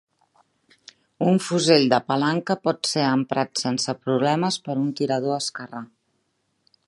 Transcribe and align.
Un 1.31 1.35
fusell 1.47 1.85
de 1.91 1.99
palanca 2.07 2.55
pot 2.63 2.91
ser 2.93 3.05
emprat 3.09 3.63
sense 3.65 3.95
problemes 4.07 4.59
per 4.69 4.79
un 4.87 4.87
tirador 5.01 5.37
esquerrà. 5.43 5.85